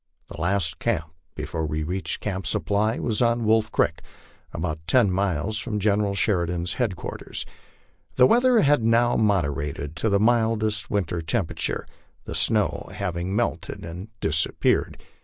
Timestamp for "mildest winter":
10.19-11.21